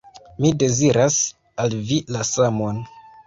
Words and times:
Mi 0.43 0.49
deziras 0.63 1.17
al 1.65 1.77
vi 1.91 1.99
la 2.17 2.25
samon! 2.31 2.81